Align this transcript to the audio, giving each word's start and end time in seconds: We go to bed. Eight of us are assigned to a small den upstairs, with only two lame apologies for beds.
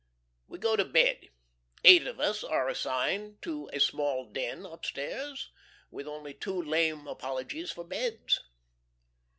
We 0.47 0.57
go 0.57 0.75
to 0.75 0.83
bed. 0.83 1.29
Eight 1.83 2.07
of 2.07 2.19
us 2.19 2.43
are 2.43 2.67
assigned 2.67 3.39
to 3.43 3.69
a 3.71 3.79
small 3.79 4.25
den 4.31 4.65
upstairs, 4.65 5.51
with 5.91 6.07
only 6.07 6.33
two 6.33 6.59
lame 6.59 7.05
apologies 7.05 7.69
for 7.69 7.83
beds. 7.83 8.39